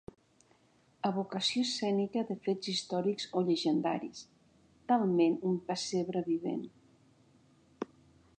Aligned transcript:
Evocació 1.09 1.65
escènica 1.67 2.23
de 2.29 2.37
fets 2.47 2.71
històrics 2.73 3.29
o 3.41 3.45
llegendaris, 3.51 4.25
talment 4.93 5.37
un 5.51 5.61
pessebre 5.71 6.25
vivent. 6.33 6.67